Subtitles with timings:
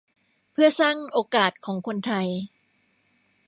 [0.51, 2.27] เพื่อสร้างโอกาสของคนไทย